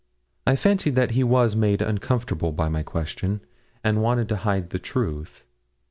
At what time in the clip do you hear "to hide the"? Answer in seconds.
4.29-4.79